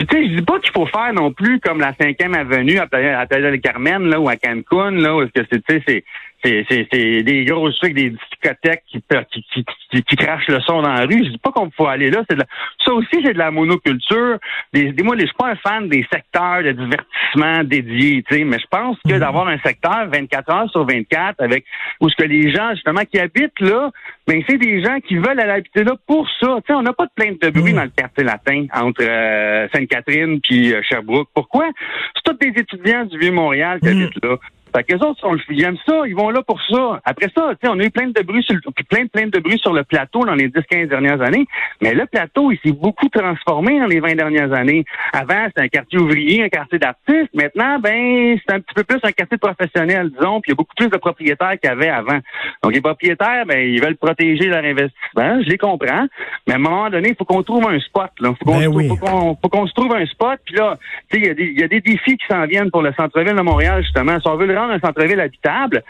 Tu 0.00 0.06
sais, 0.10 0.28
je 0.28 0.36
dis 0.36 0.42
pas 0.42 0.58
qu'il 0.58 0.72
faut 0.72 0.86
faire 0.86 1.12
non 1.12 1.32
plus 1.32 1.60
comme 1.60 1.80
la 1.80 1.92
5e 1.92 2.34
avenue 2.34 2.78
à 2.78 2.86
Playa 2.86 3.26
del 3.26 3.60
Carmen, 3.60 4.08
là, 4.08 4.18
ou 4.18 4.28
à 4.28 4.36
Cancun, 4.36 4.92
là, 4.92 5.14
où 5.14 5.22
est-ce 5.22 5.42
que 5.42 5.60
c'est, 5.86 6.04
c'est, 6.44 6.64
c'est, 6.68 6.88
c'est 6.92 7.22
des 7.22 7.44
grosses 7.44 7.78
trucs, 7.78 7.94
des 7.94 8.10
discothèques 8.10 8.82
qui, 8.88 9.02
qui, 9.30 9.42
qui, 9.52 9.64
qui, 9.90 10.02
qui 10.02 10.16
crachent 10.16 10.48
le 10.48 10.60
son 10.60 10.82
dans 10.82 10.92
la 10.92 11.02
rue. 11.06 11.24
Je 11.24 11.30
dis 11.30 11.38
pas 11.38 11.50
qu'on 11.52 11.70
faut 11.70 11.86
aller 11.86 12.10
là. 12.10 12.22
C'est 12.28 12.34
de 12.36 12.40
la- 12.40 12.46
ça 12.84 12.92
aussi, 12.92 13.08
c'est 13.24 13.32
de 13.34 13.38
la 13.38 13.50
monoculture. 13.50 14.38
Des, 14.72 14.92
des, 14.92 15.02
moi, 15.02 15.16
je 15.18 15.24
suis 15.26 15.34
pas 15.38 15.50
un 15.50 15.56
fan 15.56 15.88
des 15.88 16.06
secteurs 16.12 16.62
de 16.62 16.72
divertissement 16.72 17.64
dédiés, 17.64 18.22
tu 18.28 18.36
sais, 18.36 18.44
mais 18.44 18.58
je 18.58 18.66
pense 18.70 18.96
que 19.08 19.18
d'avoir 19.18 19.48
un 19.48 19.58
secteur 19.58 20.06
24 20.12 20.50
heures 20.52 20.70
sur 20.70 20.84
24 20.86 21.40
avec, 21.42 21.64
où 22.00 22.08
ce 22.08 22.16
que 22.16 22.24
les 22.24 22.52
gens, 22.52 22.70
justement, 22.74 23.02
qui 23.04 23.18
habitent 23.18 23.60
là, 23.60 23.90
ben, 24.26 24.42
c'est 24.48 24.58
des 24.58 24.82
gens 24.82 24.98
qui 25.00 25.16
veulent 25.16 25.38
aller 25.40 25.50
habiter 25.52 25.84
là 25.84 25.92
pour 26.06 26.28
ça. 26.40 26.56
Tu 26.58 26.62
sais, 26.68 26.74
on 26.74 26.82
n'a 26.82 26.92
pas 26.92 27.06
de 27.06 27.10
plainte 27.14 27.40
de 27.42 27.50
bruit 27.50 27.72
Mm. 27.72 27.76
dans 27.76 27.84
le 27.84 27.90
quartier 27.96 28.24
latin 28.24 28.66
entre 28.74 29.02
euh, 29.02 29.68
Sainte-Catherine 29.74 30.40
puis 30.40 30.72
euh, 30.74 30.82
Sherbrooke. 30.82 31.28
Pourquoi? 31.34 31.68
C'est 32.14 32.22
tous 32.32 32.38
des 32.38 32.60
étudiants 32.60 33.04
du 33.04 33.18
Vieux-Montréal 33.18 33.80
qui 33.80 33.88
Mm. 33.88 33.90
habitent 34.02 34.24
là. 34.24 34.36
Fait 34.74 34.84
que 34.84 34.94
les 34.94 35.02
autres, 35.04 35.20
sont, 35.20 35.36
ils 35.50 35.62
aiment 35.64 35.76
ça, 35.86 36.02
ils 36.06 36.14
vont 36.14 36.30
là 36.30 36.42
pour 36.42 36.60
ça. 36.70 37.00
Après 37.04 37.28
ça, 37.36 37.50
tu 37.50 37.66
sais, 37.66 37.72
on 37.72 37.78
a 37.78 37.84
eu 37.84 37.90
plein 37.90 38.08
de 38.08 38.22
bruit 38.22 38.42
sur 38.42 38.54
le, 38.54 38.60
plein, 38.88 39.06
plein 39.06 39.26
de 39.26 39.38
bruit 39.38 39.58
sur 39.58 39.72
le 39.72 39.84
plateau 39.84 40.24
dans 40.24 40.34
les 40.34 40.48
10-15 40.48 40.88
dernières 40.88 41.20
années. 41.20 41.46
Mais 41.82 41.94
le 41.94 42.06
plateau, 42.06 42.50
il 42.52 42.58
s'est 42.64 42.72
beaucoup 42.72 43.08
transformé 43.08 43.78
dans 43.80 43.86
les 43.86 44.00
20 44.00 44.14
dernières 44.14 44.52
années. 44.52 44.84
Avant, 45.12 45.44
c'était 45.48 45.62
un 45.62 45.68
quartier 45.68 45.98
ouvrier, 45.98 46.44
un 46.44 46.48
quartier 46.48 46.78
d'artistes. 46.78 47.30
Maintenant, 47.34 47.78
ben, 47.78 48.38
c'est 48.46 48.54
un 48.54 48.60
petit 48.60 48.74
peu 48.74 48.84
plus 48.84 48.98
un 49.02 49.12
quartier 49.12 49.36
de 49.36 49.40
professionnels, 49.40 50.10
disons, 50.10 50.40
puis 50.40 50.50
il 50.50 50.52
y 50.52 50.54
a 50.54 50.56
beaucoup 50.56 50.74
plus 50.76 50.88
de 50.88 50.96
propriétaires 50.96 51.52
qu'il 51.60 51.68
y 51.68 51.72
avait 51.72 51.88
avant. 51.88 52.18
Donc, 52.62 52.72
les 52.72 52.80
propriétaires, 52.80 53.44
ben, 53.46 53.58
ils 53.58 53.82
veulent 53.82 53.96
protéger 53.96 54.46
leur 54.46 54.64
investissement. 54.64 55.42
Je 55.42 55.48
les 55.48 55.58
comprends. 55.58 56.06
Mais 56.46 56.54
à 56.54 56.56
un 56.56 56.58
moment 56.60 56.88
donné, 56.90 57.10
il 57.10 57.16
faut 57.16 57.24
qu'on 57.24 57.42
trouve 57.42 57.68
un 57.68 57.78
spot, 57.80 58.10
là. 58.20 58.30
Faut 58.38 58.44
qu'on 58.44 58.58
Ben 58.58 58.68
oui. 58.68 58.88
se 58.88 59.74
trouve 59.74 59.94
un 59.94 60.06
spot. 60.06 60.40
Puis 60.44 60.54
là, 60.56 60.78
tu 61.10 61.18
sais, 61.18 61.22
il 61.22 61.26
y, 61.26 61.30
a 61.30 61.34
des- 61.34 61.52
il 61.54 61.60
y 61.60 61.64
a 61.64 61.68
des 61.68 61.80
défis 61.80 62.16
qui 62.16 62.26
s'en 62.28 62.46
viennent 62.46 62.70
pour 62.70 62.82
le 62.82 62.92
centre-ville 62.94 63.34
de 63.36 63.42
Montréal, 63.42 63.82
justement. 63.82 64.18
Si 64.20 64.28
on 64.28 64.36
veut 64.36 64.46
le 64.46 64.54
un 64.70 64.80
centre-ville 64.80 65.20
habitable, 65.20 65.82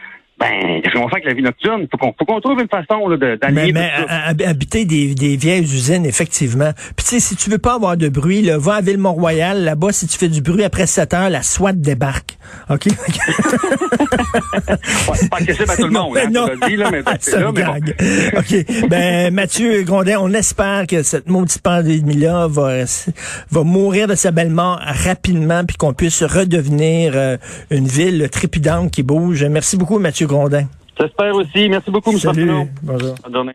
ben, 0.42 0.82
qu'on 0.92 1.08
fait 1.08 1.14
avec 1.16 1.24
la 1.26 1.34
vie 1.34 1.42
nocturne? 1.42 1.86
Faut 1.90 1.96
qu'on 1.98 2.14
faut 2.18 2.24
qu'on 2.24 2.40
trouve 2.40 2.60
une 2.60 2.68
façon 2.68 3.08
là, 3.08 3.16
de- 3.16 3.26
Mais, 3.26 3.36
d'aligner 3.36 3.72
mais 3.72 3.90
tout 3.96 4.08
ça. 4.08 4.14
à- 4.14 4.28
à- 4.28 4.48
habiter 4.50 4.84
des, 4.84 5.14
des 5.14 5.36
vieilles 5.36 5.62
usines, 5.62 6.04
effectivement. 6.06 6.70
Puis 6.96 7.06
tu 7.06 7.14
sais, 7.14 7.20
si 7.20 7.36
tu 7.36 7.48
veux 7.50 7.58
pas 7.58 7.74
avoir 7.74 7.96
de 7.96 8.08
bruit, 8.08 8.42
là, 8.42 8.58
va 8.58 8.74
à 8.76 8.80
Ville-Mont-Royal. 8.80 9.62
Là-bas, 9.64 9.92
si 9.92 10.06
tu 10.06 10.18
fais 10.18 10.28
du 10.28 10.40
bruit 10.42 10.64
après 10.64 10.86
7 10.86 11.14
heures, 11.14 11.30
la 11.30 11.42
SWAT 11.42 11.72
débarque. 11.74 12.36
OK? 12.70 12.86
Ouais, 15.08 15.14
c'est 15.14 15.30
pas 15.30 15.36
accessible 15.38 15.70
à 15.70 15.76
tout 15.76 15.84
le 15.86 15.90
monde, 15.90 16.16
hein, 16.16 16.28
non. 16.30 16.46
dit, 16.66 16.76
là, 16.76 16.90
mais 16.90 17.02
C'est 17.20 17.30
c'est 17.32 17.40
là, 17.40 17.52
mais 17.52 17.64
bon. 17.64 18.38
OK. 18.38 18.88
Ben, 18.88 19.32
Mathieu 19.32 19.82
Grondin, 19.82 20.18
on 20.20 20.32
espère 20.32 20.86
que 20.86 21.02
cette 21.02 21.28
maudite 21.28 21.60
pandémie-là 21.62 22.46
va, 22.48 22.84
va 23.50 23.62
mourir 23.64 24.06
de 24.08 24.14
sa 24.14 24.30
belle 24.30 24.50
mort 24.50 24.80
rapidement 24.82 25.64
puis 25.64 25.76
qu'on 25.76 25.92
puisse 25.94 26.22
redevenir 26.22 27.12
euh, 27.14 27.36
une 27.70 27.86
ville 27.86 28.28
trépidante 28.30 28.90
qui 28.90 29.02
bouge. 29.02 29.44
Merci 29.44 29.76
beaucoup, 29.76 29.98
Mathieu 29.98 30.26
Grondin. 30.32 30.66
J'espère 30.98 31.34
aussi. 31.34 31.68
Merci 31.68 31.90
beaucoup, 31.90 32.10
M. 32.10 32.18
Bonjour. 32.82 33.14
Bonne 33.24 33.34
journée. 33.34 33.50